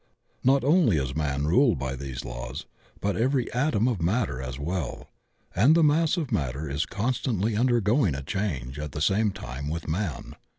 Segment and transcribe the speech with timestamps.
[0.43, 2.65] Not only is man ruled by these laws,
[3.01, 5.11] but every atom of matter as well,
[5.55, 9.87] and the mass of matter is constantly undergoing a change at the same time with
[9.87, 10.33] man.